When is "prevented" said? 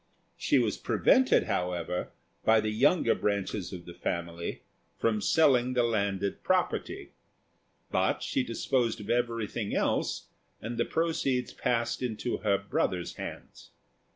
0.79-1.43